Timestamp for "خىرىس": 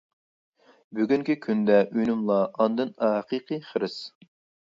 3.67-4.01